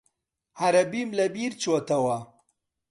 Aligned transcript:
عەرەبیم 0.61 1.09
لەبیر 1.19 1.51
چۆتەوە. 1.61 2.17